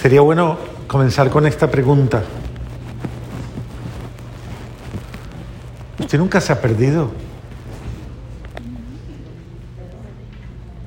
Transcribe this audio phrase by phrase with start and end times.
[0.00, 0.56] Sería bueno
[0.86, 2.22] comenzar con esta pregunta.
[5.98, 7.10] ¿Usted nunca se ha perdido?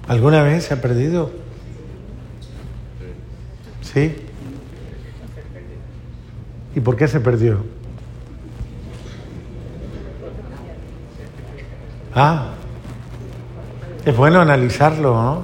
[0.08, 1.30] ¿Alguna vez se ha perdido?
[3.84, 4.16] ¿Sí?
[6.76, 7.64] ¿Y por qué se perdió?
[12.16, 12.48] Ah,
[14.06, 15.42] es bueno analizarlo, ¿no?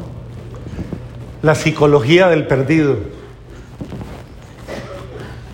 [1.44, 3.19] La psicología del perdido.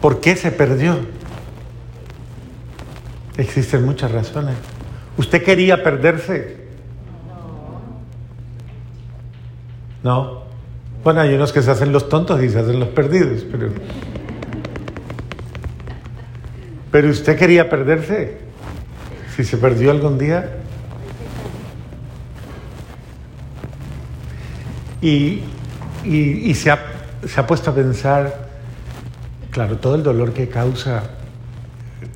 [0.05, 1.00] ¿Por qué se perdió?
[3.38, 4.54] Existen muchas razones.
[5.18, 6.58] ¿Usted quería perderse?
[10.04, 10.44] No.
[11.04, 13.70] Bueno, hay unos que se hacen los tontos y se hacen los perdidos, pero...
[16.92, 18.38] Pero usted quería perderse.
[19.36, 20.58] Si se perdió algún día.
[25.02, 25.42] Y,
[26.03, 26.80] y, se, ha,
[27.28, 28.45] se ha puesto a pensar,
[29.55, 31.03] claro, todo el dolor que causa,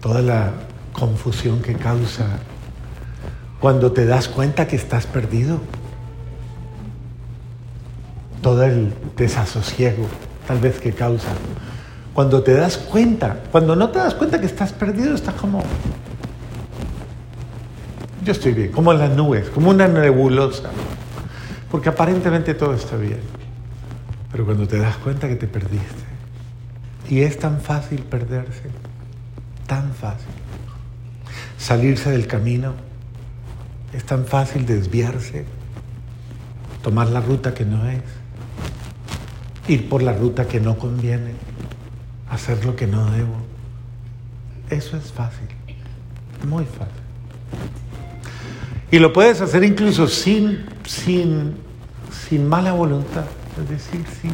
[0.02, 0.52] toda la
[0.92, 2.26] confusión que causa
[3.62, 5.62] cuando te das cuenta que estás perdido.
[8.42, 10.06] Todo el desasosiego
[10.48, 11.30] tal vez que causa.
[12.14, 15.64] Cuando te das cuenta, cuando no te das cuenta que estás perdido, estás como...
[18.26, 20.72] Yo estoy bien, como en las nubes, como una nebulosa.
[21.72, 23.22] Porque aparentemente todo está bien.
[24.30, 26.09] Pero cuando te das cuenta que te perdiste.
[27.10, 28.70] Y es tan fácil perderse,
[29.68, 30.40] tan fácil
[31.60, 32.74] salirse del camino,
[33.94, 35.46] es tan fácil desviarse,
[36.82, 38.02] tomar la ruta que no es,
[39.68, 41.34] ir por la ruta que no conviene,
[42.30, 43.36] hacer lo que no debo.
[44.70, 45.48] Eso es fácil,
[46.48, 46.94] muy fácil.
[48.92, 51.56] Y lo puedes hacer incluso sin, sin,
[52.28, 53.26] sin mala voluntad,
[53.62, 54.32] es decir, sin,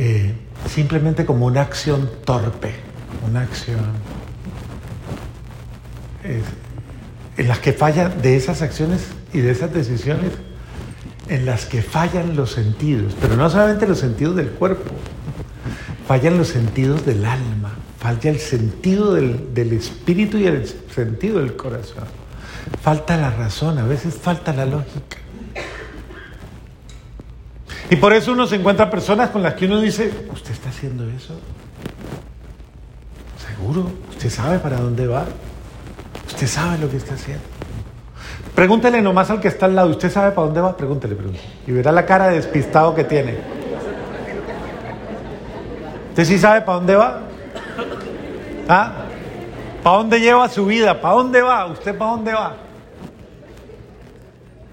[0.00, 0.32] eh,
[0.70, 2.72] simplemente como una acción torpe,
[3.28, 3.80] una acción
[7.36, 10.30] en las que fallan de esas acciones y de esas decisiones,
[11.28, 14.88] en las que fallan los sentidos, pero no solamente los sentidos del cuerpo,
[16.06, 20.64] fallan los sentidos del alma, falla el sentido del, del espíritu y el
[20.94, 22.04] sentido del corazón.
[22.80, 25.18] Falta la razón, a veces falta la lógica.
[27.90, 31.04] Y por eso uno se encuentra personas con las que uno dice, ¿usted está haciendo
[31.08, 31.34] eso?
[33.46, 33.90] ¿Seguro?
[34.10, 35.24] ¿Usted sabe para dónde va?
[36.26, 37.44] Usted sabe lo que está haciendo.
[38.54, 40.76] Pregúntele nomás al que está al lado, ¿usted sabe para dónde va?
[40.76, 41.46] Pregúntele, pregúntele.
[41.66, 43.36] Y verá la cara de despistado que tiene.
[46.10, 47.20] ¿Usted sí sabe para dónde va?
[48.68, 48.92] ¿Ah?
[49.82, 51.00] ¿Para dónde lleva su vida?
[51.00, 51.66] ¿Para dónde va?
[51.66, 52.56] ¿Usted para dónde va?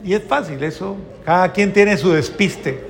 [0.03, 0.97] Y es fácil eso.
[1.23, 2.84] Cada quien tiene su despiste.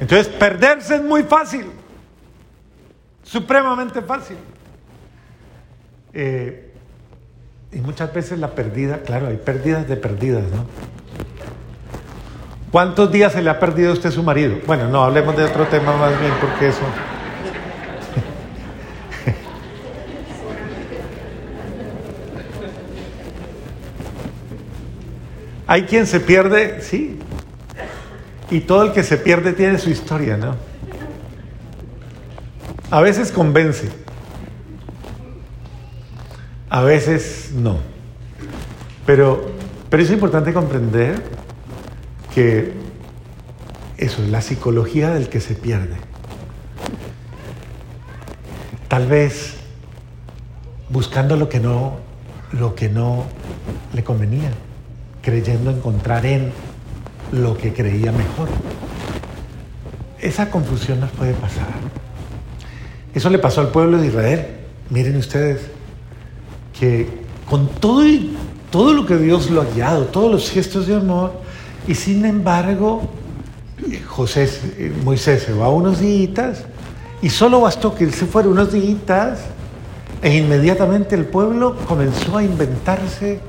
[0.00, 1.66] Entonces, perderse es muy fácil.
[3.22, 4.36] Supremamente fácil.
[6.12, 6.72] Eh,
[7.72, 10.64] y muchas veces la perdida, claro, hay pérdidas de perdidas, ¿no?
[12.70, 14.58] ¿Cuántos días se le ha perdido a usted su marido?
[14.66, 16.80] Bueno, no, hablemos de otro tema más bien, porque eso...
[25.66, 27.18] Hay quien se pierde, sí,
[28.50, 30.56] y todo el que se pierde tiene su historia, ¿no?
[32.90, 33.88] A veces convence,
[36.70, 37.78] a veces no.
[39.04, 39.50] Pero,
[39.90, 41.22] pero es importante comprender
[42.34, 42.72] que
[43.98, 45.96] eso es la psicología del que se pierde.
[48.88, 49.56] Tal vez
[50.88, 51.96] buscando lo que no,
[52.52, 53.24] lo que no
[53.92, 54.50] le convenía,
[55.20, 56.52] creyendo encontrar en
[57.32, 58.48] lo que creía mejor.
[60.20, 61.68] Esa confusión nos puede pasar.
[63.14, 64.46] Eso le pasó al pueblo de Israel.
[64.90, 65.62] Miren ustedes,
[66.78, 67.08] que
[67.48, 68.36] con todo, y,
[68.70, 71.32] todo lo que Dios lo ha guiado, todos los gestos de amor,
[71.86, 73.08] y sin embargo,
[74.06, 74.48] José,
[74.78, 76.64] eh, Moisés se va unos días
[77.22, 79.40] y solo bastó que él se fuera unos días
[80.22, 83.40] e inmediatamente el pueblo comenzó a inventarse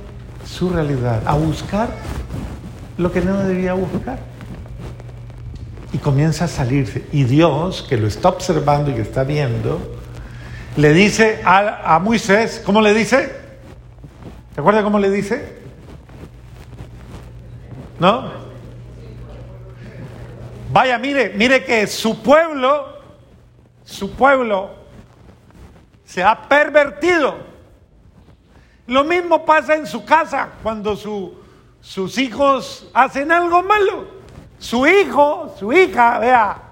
[0.46, 1.90] su realidad, a buscar
[3.00, 4.20] lo que no debía buscar.
[5.94, 7.06] Y comienza a salirse.
[7.14, 9.80] Y Dios, que lo está observando y que está viendo,
[10.76, 13.34] le dice a, Moisés, ¿cómo le dice?
[14.54, 15.60] ¿Te acuerdas cómo le dice?
[18.00, 18.32] ¿No?
[20.72, 23.00] Vaya, mire, mire que su pueblo,
[23.86, 24.72] su pueblo
[26.04, 27.38] se ha pervertido.
[28.88, 30.98] Lo mismo pasa en su casa cuando
[31.82, 34.20] sus hijos hacen algo malo.
[34.60, 36.70] su hijo, su hija, vea,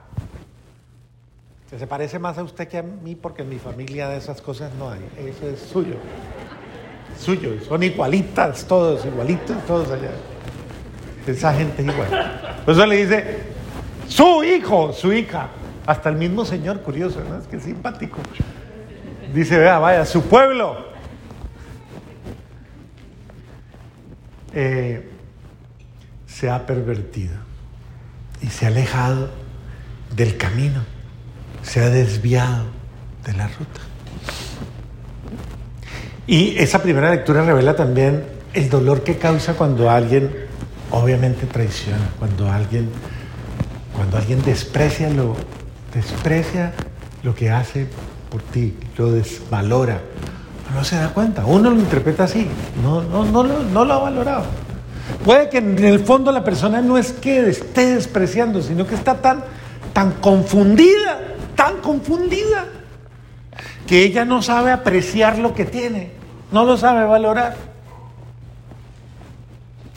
[1.69, 4.42] que se parece más a usted que a mí porque en mi familia de esas
[4.42, 5.01] cosas no hay.
[5.18, 5.95] Eso es suyo.
[7.19, 7.62] Suyo.
[7.68, 10.12] Son igualitas todos, igualitos todos allá.
[11.25, 12.62] Esa gente es igual.
[12.63, 13.39] Por eso le dice,
[14.07, 15.50] su hijo, su hija.
[15.86, 17.38] Hasta el mismo señor, curioso, ¿no?
[17.38, 18.19] Es que simpático.
[19.33, 20.86] Dice, vea, vaya, su pueblo.
[24.54, 25.10] Eh,
[26.26, 27.36] se ha pervertido
[28.42, 29.30] y se ha alejado
[30.16, 30.98] del camino
[31.68, 32.66] se ha desviado
[33.26, 33.82] de la ruta.
[36.26, 38.24] Y esa primera lectura revela también
[38.54, 40.32] el dolor que causa cuando alguien
[40.92, 42.90] obviamente traiciona, cuando alguien,
[43.94, 45.36] cuando alguien desprecia lo,
[45.94, 46.74] desprecia
[47.24, 47.88] lo que hace
[48.30, 50.02] por ti, lo desvalora.
[50.74, 52.48] No se da cuenta, uno lo interpreta así,
[52.84, 54.46] no, no, no, no lo ha valorado.
[55.24, 59.16] Puede que en el fondo la persona no es que esté despreciando, sino que está
[59.16, 59.44] tan,
[59.94, 61.19] tan confundida
[61.58, 62.66] tan confundida
[63.86, 66.12] que ella no sabe apreciar lo que tiene,
[66.52, 67.58] no lo sabe valorar.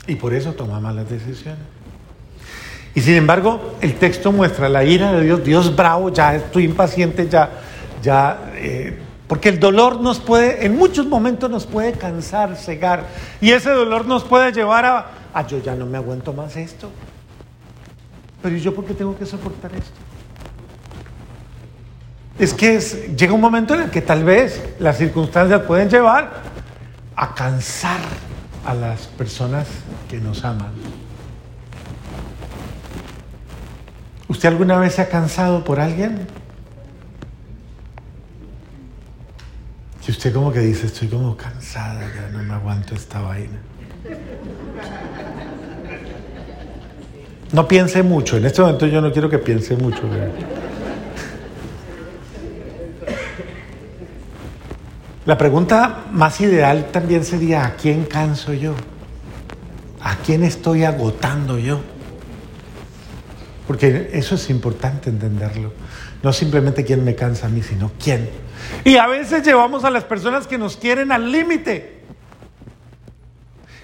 [0.07, 1.61] Y por eso toma malas decisiones.
[2.95, 7.29] Y sin embargo, el texto muestra la ira de Dios, Dios bravo, ya estoy impaciente,
[7.29, 7.49] ya,
[8.01, 8.99] ya, eh,
[9.31, 13.05] porque el dolor nos puede, en muchos momentos nos puede cansar, cegar,
[13.39, 16.89] y ese dolor nos puede llevar a, a yo ya no me aguanto más esto.
[18.41, 19.95] Pero ¿y yo por qué tengo que soportar esto?
[22.39, 22.77] es que
[23.15, 26.41] llega un momento en el que tal vez las circunstancias pueden llevar
[27.15, 28.01] a cansar
[28.65, 29.65] a las personas
[30.09, 30.73] que nos aman.
[34.27, 36.27] ¿Usted alguna vez se ha cansado por alguien?
[40.21, 43.57] Usted como que dice, estoy como cansada, ya no me aguanto esta vaina.
[47.51, 50.03] No piense mucho, en este momento yo no quiero que piense mucho.
[55.25, 58.75] La pregunta más ideal también sería, ¿a quién canso yo?
[60.03, 61.81] ¿A quién estoy agotando yo?
[63.71, 65.71] Porque eso es importante entenderlo.
[66.23, 68.29] No simplemente quién me cansa a mí, sino quién.
[68.83, 72.01] Y a veces llevamos a las personas que nos quieren al límite.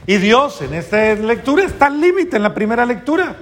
[0.06, 3.38] Y Dios en esta lectura está al límite, en la primera lectura.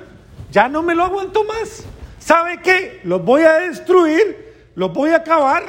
[0.51, 1.83] Ya no me lo aguanto más.
[2.19, 3.01] ¿Sabe qué?
[3.05, 5.63] Los voy a destruir, los voy a acabar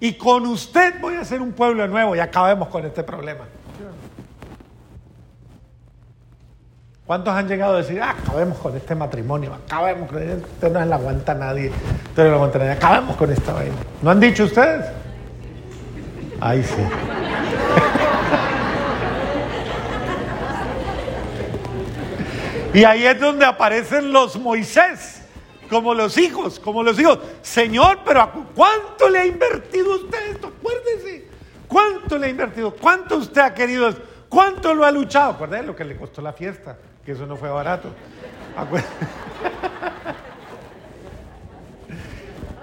[0.00, 3.44] y con usted voy a hacer un pueblo nuevo y acabemos con este problema.
[7.06, 10.96] ¿Cuántos han llegado a decir, ah, acabemos con este matrimonio, acabemos con usted no la
[10.96, 11.70] aguanta nadie,
[12.08, 13.74] usted no lo aguanta nadie, acabemos con esta vaina?
[14.00, 14.86] ¿No han dicho ustedes?
[16.40, 16.82] Ahí sí.
[22.78, 25.20] y ahí es donde aparecen los Moisés
[25.68, 27.18] como los hijos, como los hijos.
[27.42, 30.50] Señor, pero ¿cuánto le ha invertido usted esto?
[30.58, 31.28] Acuérdese.
[31.68, 32.74] ¿Cuánto le ha invertido?
[32.74, 33.94] ¿Cuánto usted ha querido?
[34.30, 35.32] ¿Cuánto lo ha luchado?
[35.32, 37.90] Acuérdese lo que le costó la fiesta, que eso no fue barato.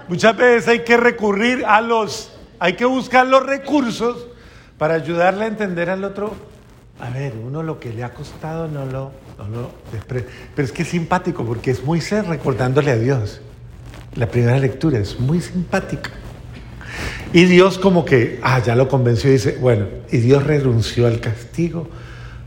[0.08, 4.26] Muchas veces hay que recurrir a los, hay que buscar los recursos
[4.78, 6.34] para ayudarle a entender al otro.
[7.00, 9.12] A ver, uno lo que le ha costado no lo,
[10.06, 10.24] pero
[10.56, 13.40] es que es simpático porque es Moisés recordándole a Dios.
[14.14, 16.10] La primera lectura es muy simpática.
[17.32, 21.20] Y Dios como que, ah, ya lo convenció y dice, bueno, y Dios renunció al
[21.20, 21.88] castigo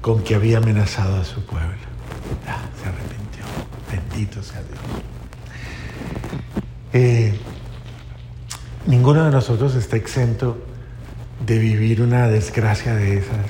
[0.02, 1.95] con que había amenazado a su pueblo.
[2.48, 3.44] Ah, se arrepintió.
[3.92, 4.80] Bendito sea Dios.
[6.94, 7.34] Eh,
[8.88, 10.58] ninguno de nosotros está exento
[11.46, 13.46] de vivir una desgracia de esas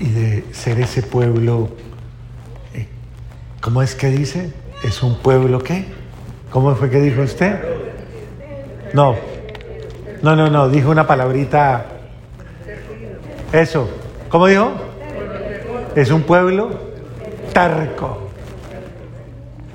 [0.00, 1.70] y de ser ese pueblo
[3.66, 4.52] ¿Cómo es que dice?
[4.84, 5.86] ¿Es un pueblo qué?
[6.52, 7.58] ¿Cómo fue que dijo usted?
[8.92, 9.16] No,
[10.22, 11.84] no, no, no, dijo una palabrita.
[13.52, 13.88] Eso,
[14.28, 14.70] ¿cómo dijo?
[15.96, 16.78] Es un pueblo
[17.56, 18.18] terco.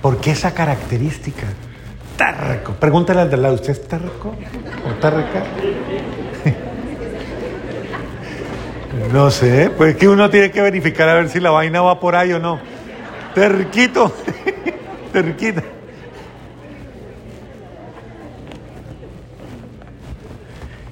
[0.03, 1.47] ¿Por qué esa característica?
[2.15, 2.73] Terco.
[2.73, 4.35] Pregúntale al de lado, ¿usted es terco
[4.87, 5.43] o terca?
[9.11, 12.15] No sé, pues que uno tiene que verificar a ver si la vaina va por
[12.15, 12.59] ahí o no.
[13.33, 14.13] Terquito,
[15.13, 15.63] terquita.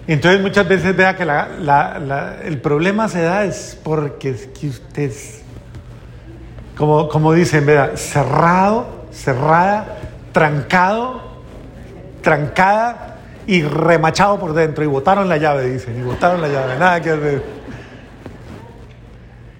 [0.08, 1.24] Entonces muchas veces vea que
[2.48, 5.12] el problema se da es porque es que usted
[6.79, 9.98] como, como dicen, vea, cerrado, cerrada,
[10.31, 11.19] trancado,
[12.21, 14.86] trancada y remachado por dentro.
[14.86, 17.43] Y botaron la llave, dicen, y botaron la llave, nada que hacer.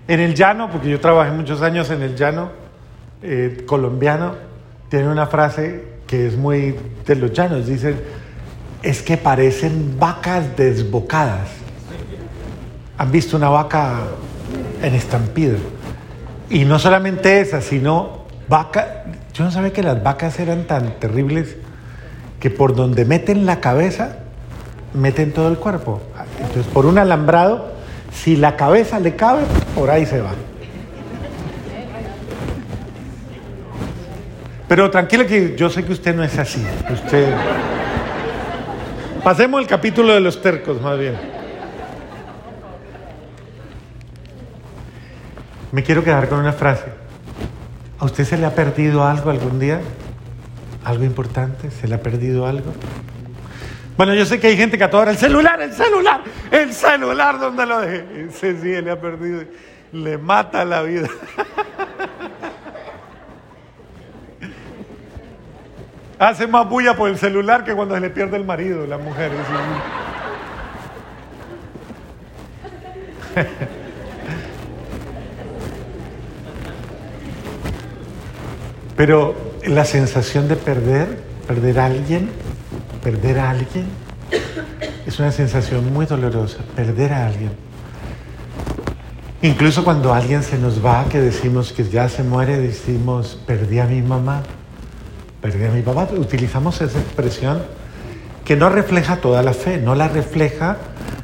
[0.08, 2.52] En el llano, porque yo trabajé muchos años en el llano,
[3.22, 4.36] eh, colombiano,
[4.88, 6.74] tiene una frase que es muy
[7.06, 7.68] de los llanos.
[7.68, 8.00] Dicen,
[8.82, 11.50] es que parecen vacas desbocadas.
[12.98, 14.04] ¿Han visto una vaca
[14.82, 15.58] en estampida?
[16.50, 19.06] Y no solamente esa, sino vaca.
[19.34, 21.56] Yo no sabía que las vacas eran tan terribles
[22.40, 24.18] que por donde meten la cabeza,
[24.94, 26.02] meten todo el cuerpo.
[26.42, 27.72] Entonces, por un alambrado,
[28.12, 29.44] si la cabeza le cabe,
[29.76, 30.32] por ahí se va.
[34.68, 36.64] Pero tranquila que yo sé que usted no es así.
[36.92, 37.34] Usted.
[39.24, 41.39] Pasemos al capítulo de los tercos, más bien.
[45.72, 46.86] Me quiero quedar con una frase.
[48.00, 49.82] ¿A usted se le ha perdido algo algún día?
[50.84, 51.70] ¿Algo importante?
[51.70, 52.74] ¿Se le ha perdido algo?
[53.96, 57.66] Bueno, yo sé que hay gente que adora el celular, el celular, el celular, ¿dónde
[57.66, 58.28] lo dejé?
[58.30, 59.44] Ese sí, le ha perdido.
[59.92, 61.10] Le mata la vida.
[66.20, 69.32] Hace más bulla por el celular que cuando se le pierde el marido, la mujer.
[79.00, 79.34] Pero
[79.66, 82.30] la sensación de perder, perder a alguien,
[83.02, 83.86] perder a alguien,
[85.08, 87.52] es una sensación muy dolorosa, perder a alguien.
[89.42, 93.86] Incluso cuando alguien se nos va, que decimos que ya se muere, decimos, perdí a
[93.86, 94.44] mi mamá
[95.42, 96.10] perdí a mi papá.
[96.18, 97.62] Utilizamos esa expresión
[98.44, 100.78] que no refleja toda la fe, no la refleja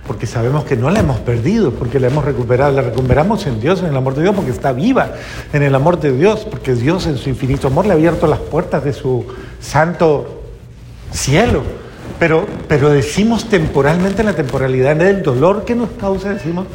[0.08, 3.82] porque sabemos que no la hemos perdido, porque la hemos recuperado, la recuperamos en Dios,
[3.82, 5.14] en el amor de Dios, porque está viva
[5.52, 8.40] en el amor de Dios, porque Dios en su infinito amor le ha abierto las
[8.40, 9.26] puertas de su
[9.60, 10.44] santo
[11.12, 11.64] cielo.
[12.20, 16.68] Pero, pero decimos temporalmente en la temporalidad del dolor que nos causa, decimos,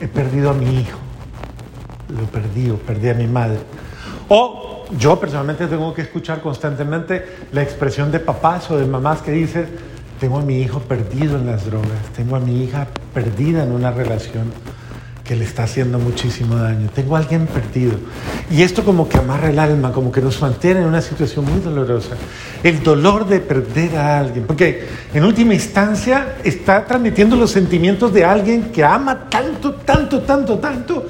[0.00, 0.98] he perdido a mi hijo,
[2.08, 3.58] lo perdí, perdí a mi madre.
[4.28, 9.32] O yo personalmente tengo que escuchar constantemente la expresión de papás o de mamás que
[9.32, 9.68] dicen,
[10.20, 13.90] tengo a mi hijo perdido en las drogas, tengo a mi hija perdida en una
[13.90, 14.52] relación
[15.24, 17.92] que le está haciendo muchísimo daño, tengo a alguien perdido.
[18.50, 21.60] Y esto como que amarra el alma, como que nos mantiene en una situación muy
[21.60, 22.16] dolorosa.
[22.62, 28.24] El dolor de perder a alguien, porque en última instancia está transmitiendo los sentimientos de
[28.24, 31.06] alguien que ama tanto, tanto, tanto, tanto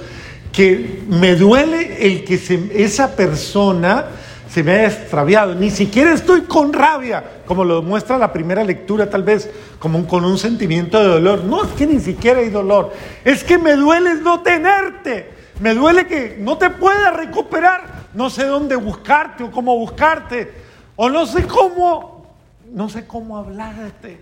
[0.53, 2.35] que me duele el que
[2.75, 4.05] esa persona
[4.51, 5.55] se me haya extraviado.
[5.55, 10.25] Ni siquiera estoy con rabia, como lo muestra la primera lectura, tal vez como con
[10.25, 11.45] un sentimiento de dolor.
[11.45, 12.93] No, es que ni siquiera hay dolor.
[13.25, 15.31] Es que me duele no tenerte.
[15.61, 18.09] Me duele que no te pueda recuperar.
[18.15, 20.53] No sé dónde buscarte o cómo buscarte.
[20.97, 22.27] O no sé cómo,
[22.73, 24.21] no sé cómo hablarte.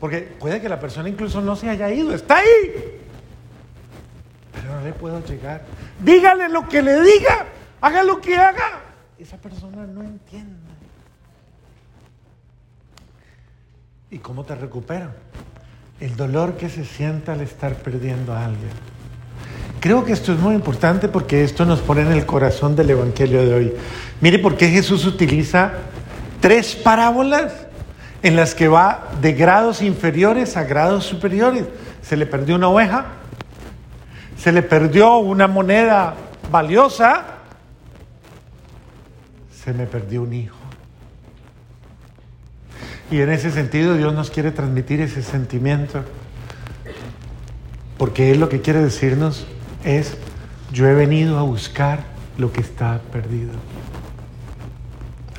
[0.00, 2.12] Porque puede que la persona incluso no se haya ido.
[2.12, 3.00] Está ahí
[4.54, 5.62] pero no le puedo llegar.
[6.00, 7.46] Dígale lo que le diga,
[7.80, 8.80] haga lo que haga.
[9.24, 10.52] Esa persona no entiende.
[14.10, 15.14] ¿Y cómo te recuperan?
[15.98, 18.68] El dolor que se siente al estar perdiendo a alguien.
[19.80, 23.46] Creo que esto es muy importante porque esto nos pone en el corazón del Evangelio
[23.46, 23.72] de hoy.
[24.20, 25.72] Mire por qué Jesús utiliza
[26.42, 27.54] tres parábolas
[28.22, 31.64] en las que va de grados inferiores a grados superiores.
[32.02, 33.06] Se le perdió una oveja,
[34.36, 36.12] se le perdió una moneda
[36.50, 37.34] valiosa,
[39.64, 40.56] se me perdió un hijo.
[43.10, 46.02] Y en ese sentido Dios nos quiere transmitir ese sentimiento,
[47.96, 49.46] porque Él lo que quiere decirnos
[49.84, 50.16] es,
[50.72, 52.04] yo he venido a buscar
[52.36, 53.52] lo que está perdido.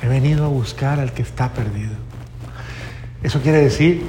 [0.02, 1.92] He venido a buscar al que está perdido.
[3.22, 4.04] Eso quiere decir,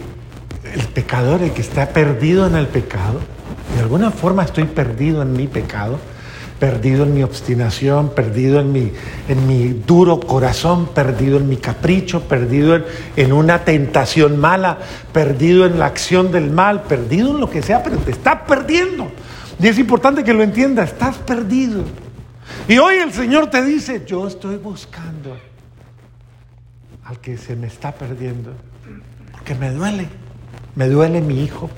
[0.74, 3.20] el pecador, el que está perdido en el pecado,
[3.76, 6.00] de alguna forma estoy perdido en mi pecado,
[6.60, 8.92] perdido en mi obstinación, perdido en mi,
[9.28, 12.86] en mi duro corazón, perdido en mi capricho, perdido en,
[13.16, 14.80] en, una tentación mala,
[15.14, 19.12] perdido en la acción del mal, perdido en lo que sea, pero te estás perdiendo.
[19.60, 21.84] Y es importante que lo entiendas, estás perdido.
[22.68, 25.38] Y hoy el Señor te dice, yo estoy buscando
[27.04, 28.52] al que se me está perdiendo,
[29.32, 30.08] porque me duele,
[30.76, 31.70] me duele mi hijo,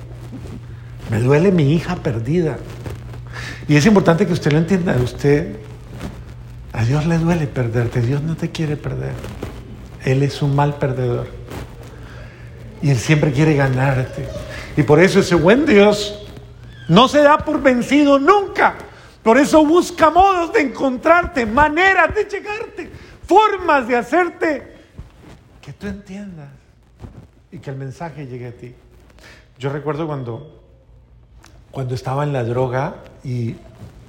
[1.10, 2.58] me duele mi hija perdida.
[3.70, 4.96] Y es importante que usted lo entienda.
[4.96, 5.54] Usted,
[6.72, 8.00] a Dios le duele perderte.
[8.00, 9.12] Dios no te quiere perder.
[10.04, 11.28] Él es un mal perdedor.
[12.82, 14.26] Y Él siempre quiere ganarte.
[14.76, 16.26] Y por eso ese buen Dios
[16.88, 18.74] no se da por vencido nunca.
[19.22, 22.90] Por eso busca modos de encontrarte, maneras de llegarte,
[23.24, 24.74] formas de hacerte
[25.62, 26.48] que tú entiendas
[27.52, 28.74] y que el mensaje llegue a ti.
[29.60, 30.60] Yo recuerdo cuando
[31.70, 33.54] cuando estaba en la droga y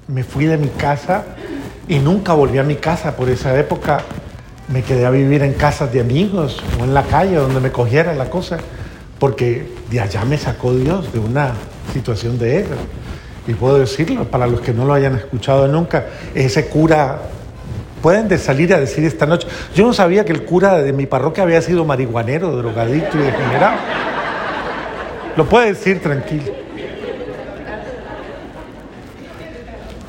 [0.08, 1.24] me fui de mi casa
[1.88, 3.15] y nunca volví a mi casa.
[3.15, 4.01] Por esa época
[4.68, 8.13] me quedé a vivir en casas de amigos o en la calle donde me cogiera
[8.13, 8.58] la cosa,
[9.20, 11.53] porque de allá me sacó Dios de una
[11.94, 12.75] situación de esa.
[13.48, 17.20] Y puedo decirlo, para los que no lo hayan escuchado nunca, ese cura,
[18.01, 21.06] pueden de salir a decir esta noche, yo no sabía que el cura de mi
[21.06, 23.77] parroquia había sido marihuanero, drogadicto y degenerado.
[25.36, 26.71] Lo puede decir tranquilo.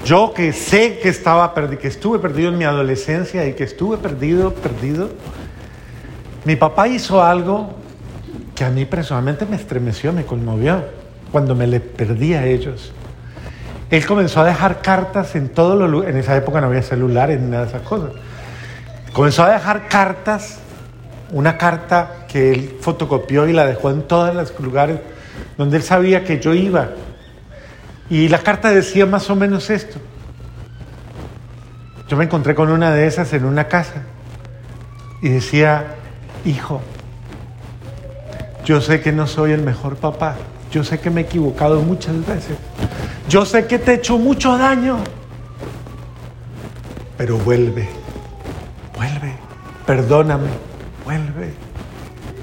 [0.04, 3.98] Yo que sé que estaba perdido, que estuve perdido en mi adolescencia y que estuve
[3.98, 5.10] perdido, perdido,
[6.44, 7.70] mi papá hizo algo
[8.56, 10.84] que a mí personalmente me estremeció, me conmovió
[11.30, 12.92] cuando me le perdí a ellos.
[13.90, 17.50] Él comenzó a dejar cartas en todo lo en esa época no había celulares ni
[17.50, 18.10] nada de esas cosas.
[19.12, 20.58] Comenzó a dejar cartas,
[21.30, 24.98] una carta que él fotocopió y la dejó en todos los lugares
[25.56, 26.88] donde él sabía que yo iba
[28.12, 29.98] y la carta decía más o menos esto.
[32.08, 34.02] Yo me encontré con una de esas en una casa
[35.22, 35.94] y decía,
[36.44, 36.82] hijo,
[38.66, 40.36] yo sé que no soy el mejor papá,
[40.70, 42.58] yo sé que me he equivocado muchas veces,
[43.30, 44.98] yo sé que te he hecho mucho daño,
[47.16, 47.88] pero vuelve,
[48.94, 49.36] vuelve,
[49.86, 50.50] perdóname,
[51.06, 51.54] vuelve,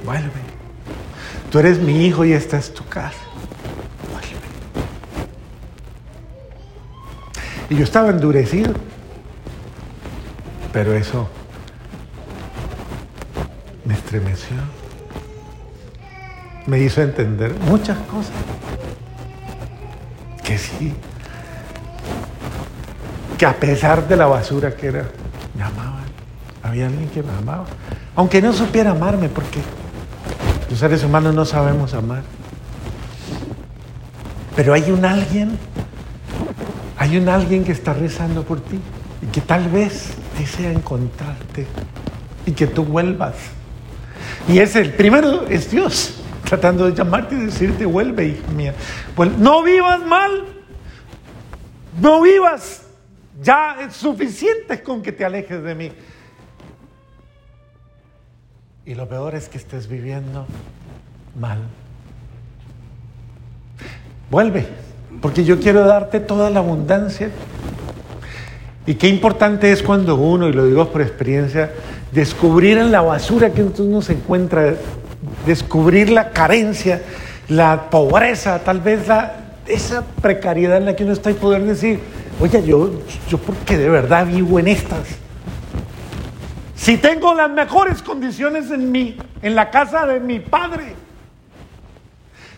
[0.03, 0.49] vuelve.
[1.51, 3.28] Tú eres mi hijo y esta es tu casa.
[7.69, 8.73] Y yo estaba endurecido.
[10.73, 11.27] Pero eso
[13.85, 14.57] me estremeció.
[16.65, 18.33] Me hizo entender muchas cosas.
[20.43, 20.93] Que sí.
[23.37, 25.05] Que a pesar de la basura que era,
[25.55, 26.03] me amaban.
[26.61, 27.65] Había alguien que me amaba.
[28.15, 29.59] Aunque no supiera amarme, porque
[30.69, 32.23] los seres humanos no sabemos amar.
[34.55, 35.57] Pero hay un alguien
[36.99, 38.77] hay un alguien que está rezando por ti
[39.21, 41.65] y que tal vez desea encontrarte
[42.45, 43.35] y que tú vuelvas.
[44.49, 48.75] Y es el primero, es Dios, tratando de llamarte y decirte, vuelve, hija mía.
[49.37, 50.43] no vivas mal,
[52.01, 52.81] no vivas.
[53.41, 55.91] Ya es suficiente con que te alejes de mí.
[58.85, 60.45] Y lo peor es que estés viviendo
[61.39, 61.59] mal.
[64.29, 64.88] Vuelve
[65.21, 67.29] porque yo quiero darte toda la abundancia.
[68.85, 71.71] Y qué importante es cuando uno, y lo digo por experiencia,
[72.11, 74.75] descubrir en la basura que uno se encuentra,
[75.45, 77.01] descubrir la carencia,
[77.49, 79.35] la pobreza, tal vez la,
[79.67, 81.99] esa precariedad en la que uno está y poder decir,
[82.39, 82.91] oye, yo,
[83.29, 85.07] yo porque de verdad vivo en estas.
[86.75, 90.95] Si tengo las mejores condiciones en mí, en la casa de mi padre,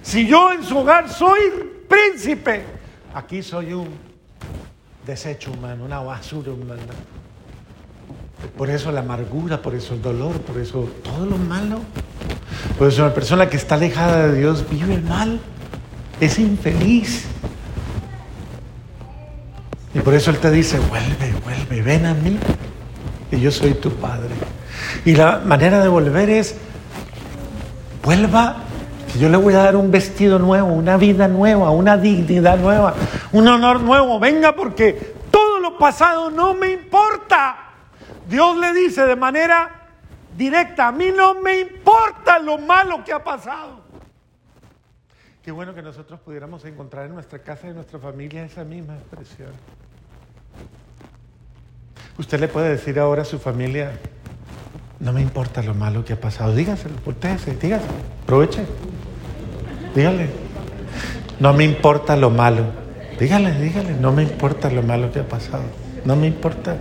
[0.02, 1.40] si yo en su hogar soy
[1.92, 2.64] príncipe.
[3.14, 3.90] Aquí soy un
[5.06, 6.82] desecho humano, una basura humana.
[8.58, 11.82] Por eso la amargura, por eso el dolor, por eso todo lo malo.
[12.78, 15.40] Por eso una persona que está alejada de Dios vive mal,
[16.20, 17.26] es infeliz.
[19.94, 22.38] Y por eso Él te dice, vuelve, vuelve, ven a mí,
[23.30, 24.30] y yo soy tu Padre.
[25.04, 26.56] Y la manera de volver es,
[28.02, 28.64] vuelva
[29.20, 32.94] yo le voy a dar un vestido nuevo, una vida nueva, una dignidad nueva,
[33.32, 34.20] un honor nuevo.
[34.20, 37.58] Venga porque todo lo pasado no me importa.
[38.28, 39.90] Dios le dice de manera
[40.38, 43.82] directa, a mí no me importa lo malo que ha pasado.
[45.44, 48.96] Qué bueno que nosotros pudiéramos encontrar en nuestra casa y en nuestra familia esa misma
[48.96, 49.50] expresión.
[52.18, 54.00] Usted le puede decir ahora a su familia,
[55.02, 57.92] no me importa lo malo que ha pasado, dígaselo, volteese, dígaselo,
[58.24, 58.66] aproveche.
[59.96, 60.30] Dígale,
[61.40, 62.64] no me importa lo malo.
[63.20, 65.64] Dígale, dígale, no me importa lo malo que ha pasado.
[66.06, 66.78] No me importa.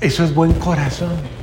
[0.00, 1.39] Eso es buen corazón.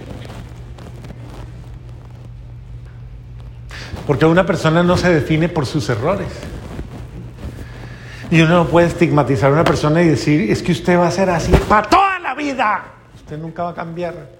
[4.08, 6.30] Porque una persona no se define por sus errores.
[8.32, 11.12] Y uno no puede estigmatizar a una persona y decir, es que usted va a
[11.12, 12.86] ser así para toda la vida.
[13.15, 14.38] Usted nunca va a cambiar.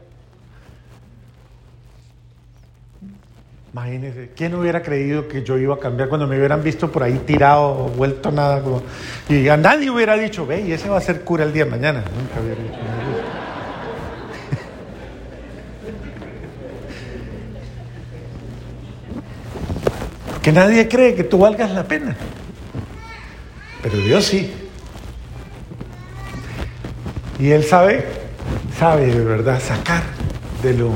[3.74, 7.22] Imagínese, ¿quién hubiera creído que yo iba a cambiar cuando me hubieran visto por ahí
[7.26, 8.64] tirado, vuelto nada?
[9.30, 11.72] Y a nadie hubiera dicho, ve, y ese va a ser cura el día de
[11.72, 12.04] mañana.
[12.18, 12.97] Nunca hubiera dicho.
[20.48, 22.16] Que nadie cree que tú valgas la pena.
[23.84, 24.50] Pero Dios sí.
[27.38, 28.06] Y Él sabe,
[28.80, 30.04] sabe de verdad sacar
[30.64, 30.92] de lo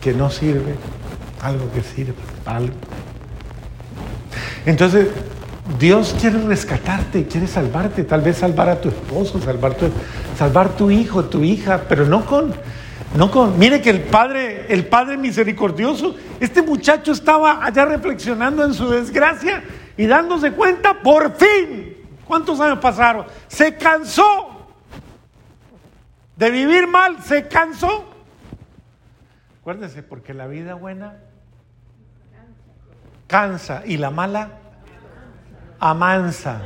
[0.00, 0.74] que no sirve
[1.40, 2.74] algo que sirve, algo.
[4.66, 5.06] Entonces,
[5.78, 9.86] Dios quiere rescatarte, quiere salvarte, tal vez salvar a tu esposo, salvar tu,
[10.36, 12.54] salvar tu hijo, tu hija, pero no con,
[13.14, 13.46] no.
[13.48, 19.62] Mire que el padre, el padre misericordioso, este muchacho estaba allá reflexionando en su desgracia
[19.96, 23.26] y dándose cuenta, por fin, ¿cuántos años pasaron?
[23.48, 24.66] Se cansó
[26.36, 28.06] de vivir mal, se cansó.
[29.60, 31.18] Acuérdese, porque la vida buena
[33.26, 34.52] cansa y la mala
[35.78, 36.62] amansa.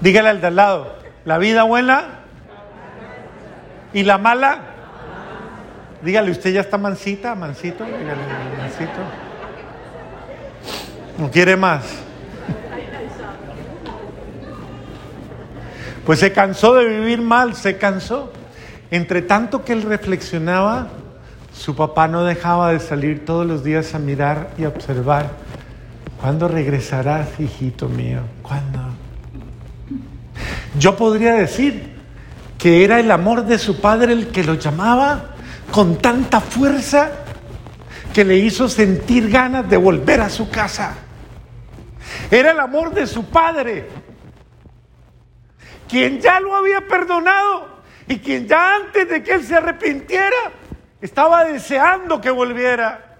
[0.00, 2.25] Dígale al de al lado, la vida buena
[3.92, 4.60] y la mala.
[6.02, 8.22] Dígale, usted ya está mansita, mansito, dígale,
[8.58, 9.00] mansito.
[11.18, 11.84] No quiere más.
[16.04, 18.32] Pues se cansó de vivir mal, se cansó.
[18.90, 20.88] Entre tanto que él reflexionaba,
[21.52, 25.30] su papá no dejaba de salir todos los días a mirar y observar.
[26.20, 28.20] ¿Cuándo regresarás, hijito mío?
[28.42, 28.78] ¿Cuándo?
[30.78, 31.95] Yo podría decir
[32.58, 35.34] que era el amor de su padre el que lo llamaba
[35.70, 37.10] con tanta fuerza
[38.12, 40.94] que le hizo sentir ganas de volver a su casa.
[42.30, 43.88] Era el amor de su padre,
[45.88, 47.76] quien ya lo había perdonado
[48.08, 50.52] y quien ya antes de que él se arrepintiera
[51.00, 53.18] estaba deseando que volviera.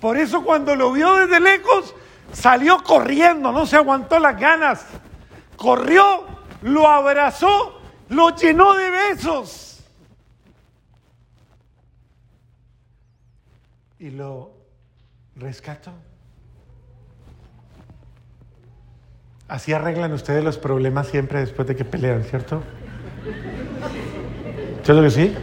[0.00, 1.94] Por eso cuando lo vio desde lejos,
[2.32, 4.86] salió corriendo, no se aguantó las ganas.
[5.56, 6.24] Corrió,
[6.62, 9.84] lo abrazó, lo llenó de besos.
[13.98, 14.52] Y lo
[15.36, 15.92] rescató.
[19.48, 22.62] Así arreglan ustedes los problemas siempre después de que pelean, ¿cierto?
[24.84, 25.34] ¿Cierto que sí?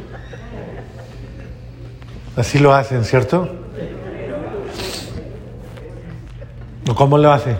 [2.35, 3.49] Así lo hacen, ¿cierto?
[6.95, 7.57] ¿Cómo lo hace?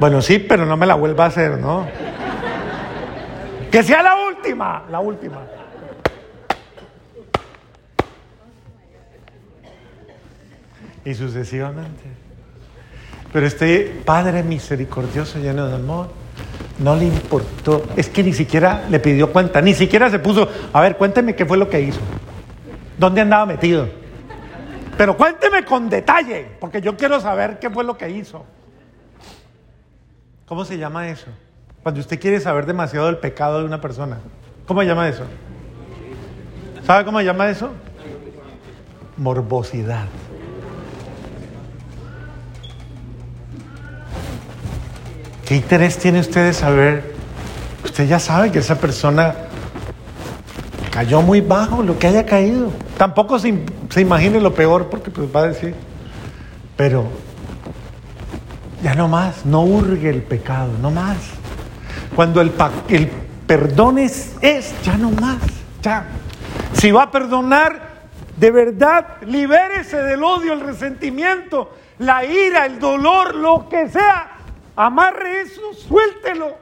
[0.00, 1.86] Bueno, sí, pero no me la vuelva a hacer, ¿no?
[3.70, 5.42] Que sea la última, la última.
[11.04, 12.04] Y sucesivamente.
[13.32, 16.08] Pero este Padre misericordioso, lleno de amor,
[16.78, 17.84] no le importó.
[17.96, 21.44] Es que ni siquiera le pidió cuenta, ni siquiera se puso, a ver, cuénteme qué
[21.44, 22.00] fue lo que hizo.
[22.96, 23.88] ¿Dónde andaba metido?
[24.96, 28.44] Pero cuénteme con detalle, porque yo quiero saber qué fue lo que hizo.
[30.46, 31.26] ¿Cómo se llama eso?
[31.82, 34.18] Cuando usted quiere saber demasiado del pecado de una persona.
[34.66, 35.24] ¿Cómo se llama eso?
[36.86, 37.70] ¿Sabe cómo se llama eso?
[39.16, 40.06] Morbosidad.
[45.46, 47.14] ¿Qué interés tiene usted de saber?
[47.82, 49.34] Usted ya sabe que esa persona
[50.90, 52.70] cayó muy bajo, lo que haya caído.
[52.98, 53.54] Tampoco se,
[53.96, 55.74] imagine lo peor porque pues va a decir,
[56.76, 57.04] pero
[58.82, 61.16] ya no más, no hurgue el pecado, no más.
[62.14, 62.52] Cuando el,
[62.88, 63.08] el
[63.46, 64.34] perdón es,
[64.82, 65.38] ya no más,
[65.82, 66.06] ya.
[66.72, 73.34] Si va a perdonar, de verdad, libérese del odio, el resentimiento, la ira, el dolor,
[73.34, 74.36] lo que sea.
[74.76, 76.56] Amarre eso, suéltelo.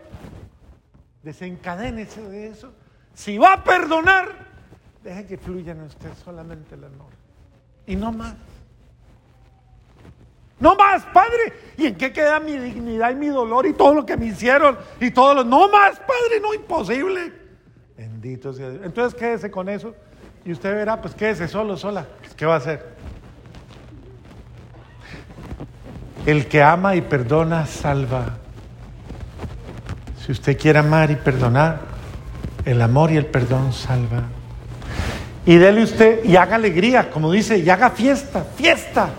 [1.22, 2.72] Desencadénese de eso
[3.16, 4.28] si va a perdonar,
[5.02, 7.08] deje que fluya en usted solamente el amor.
[7.86, 8.34] Y no más.
[10.58, 11.52] No más, Padre.
[11.76, 14.78] ¿Y en qué queda mi dignidad y mi dolor y todo lo que me hicieron?
[15.00, 15.44] Y todo lo...
[15.44, 17.32] No más, Padre, no, imposible.
[17.96, 18.82] Bendito sea Dios.
[18.84, 19.94] Entonces quédese con eso
[20.44, 22.06] y usted verá, pues quédese solo, sola.
[22.36, 22.94] ¿Qué va a hacer?
[26.24, 28.38] El que ama y perdona, salva.
[30.24, 31.80] Si usted quiere amar y perdonar,
[32.64, 34.24] el amor y el perdón salva.
[35.44, 39.10] Y dele usted y haga alegría, como dice, y haga fiesta, fiesta.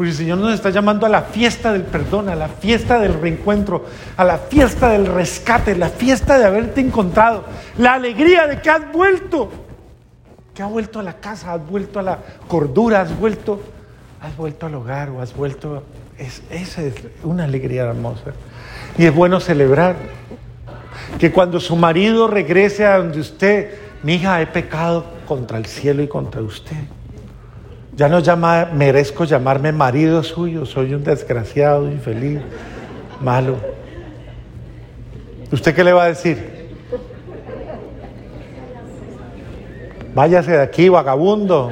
[0.00, 3.20] Porque el Señor nos está llamando a la fiesta del perdón, a la fiesta del
[3.20, 3.84] reencuentro,
[4.16, 7.44] a la fiesta del rescate, la fiesta de haberte encontrado,
[7.76, 9.50] la alegría de que has vuelto,
[10.54, 13.60] que has vuelto a la casa, has vuelto a la cordura, has vuelto,
[14.22, 15.82] has vuelto al hogar o has vuelto.
[16.16, 18.32] Es, esa es una alegría hermosa.
[18.96, 19.96] Y es bueno celebrar
[21.18, 26.02] que cuando su marido regrese a donde usted, mi hija, he pecado contra el cielo
[26.02, 26.78] y contra usted.
[28.00, 28.18] Ya no
[28.72, 32.40] merezco llamarme marido suyo, soy un desgraciado, infeliz,
[33.20, 33.56] malo.
[35.52, 36.70] ¿Usted qué le va a decir?
[40.14, 41.70] Váyase de aquí, vagabundo.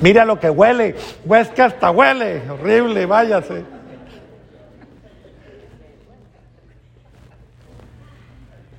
[0.00, 0.94] Mira lo que huele,
[1.26, 3.73] pues que hasta huele, horrible, váyase.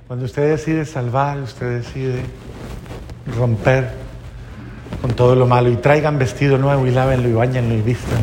[0.06, 2.22] Cuando usted decide salvar, usted decide
[3.36, 3.90] romper
[5.02, 8.20] con todo lo malo y traigan vestido nuevo y lávenlo y bañenlo y vistan.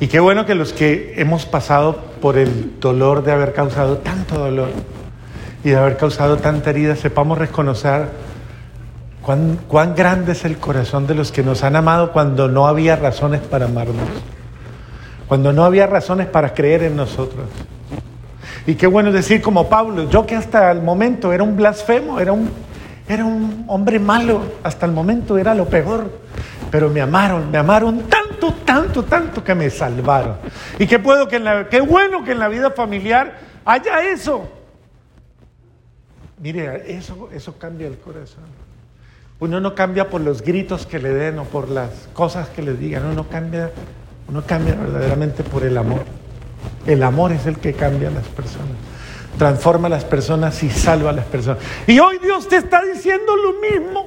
[0.00, 4.40] Y qué bueno que los que hemos pasado por el dolor de haber causado tanto
[4.40, 4.70] dolor
[5.62, 8.08] y de haber causado tanta herida, sepamos reconocer
[9.22, 12.96] cuán, cuán grande es el corazón de los que nos han amado cuando no había
[12.96, 14.08] razones para amarnos,
[15.28, 17.46] cuando no había razones para creer en nosotros.
[18.66, 22.32] Y qué bueno decir como Pablo, yo que hasta el momento era un blasfemo, era
[22.32, 22.50] un,
[23.08, 26.10] era un hombre malo, hasta el momento era lo peor,
[26.70, 30.36] pero me amaron, me amaron tanto, tanto, tanto que me salvaron.
[30.80, 34.48] Y qué, puedo que en la, qué bueno que en la vida familiar haya eso.
[36.40, 38.44] Mire, eso, eso cambia el corazón.
[39.38, 42.74] Uno no cambia por los gritos que le den o por las cosas que le
[42.74, 43.70] digan, uno cambia,
[44.28, 46.02] uno cambia verdaderamente por el amor.
[46.86, 48.76] El amor es el que cambia a las personas,
[49.38, 51.58] transforma a las personas y salva a las personas.
[51.86, 54.06] Y hoy Dios te está diciendo lo mismo.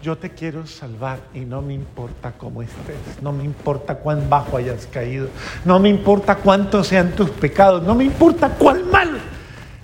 [0.00, 4.56] Yo te quiero salvar y no me importa cómo estés, no me importa cuán bajo
[4.56, 5.28] hayas caído,
[5.64, 9.18] no me importa cuántos sean tus pecados, no me importa cuán mal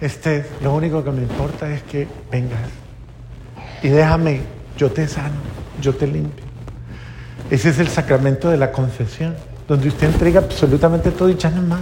[0.01, 0.47] estés.
[0.63, 2.61] Lo único que me importa es que vengas
[3.83, 4.41] y déjame,
[4.79, 5.35] yo te sano,
[5.81, 6.45] yo te limpio.
[7.51, 9.35] Ese es el sacramento de la confesión
[9.67, 11.81] donde usted entrega absolutamente todo y ya no más.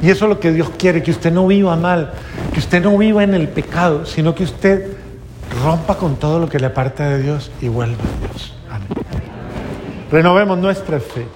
[0.00, 2.12] Y eso es lo que Dios quiere, que usted no viva mal,
[2.52, 4.92] que usted no viva en el pecado, sino que usted
[5.62, 8.54] rompa con todo lo que le aparta de Dios y vuelva a Dios.
[8.70, 8.88] Amén.
[10.10, 11.26] Renovemos nuestra fe.